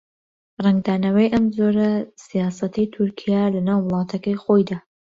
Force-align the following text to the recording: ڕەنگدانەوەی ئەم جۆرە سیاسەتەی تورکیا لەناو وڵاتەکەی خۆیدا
ڕەنگدانەوەی 0.63 1.31
ئەم 1.33 1.45
جۆرە 1.55 1.89
سیاسەتەی 2.25 2.91
تورکیا 2.95 3.43
لەناو 3.53 3.85
وڵاتەکەی 3.85 4.39
خۆیدا 4.43 4.77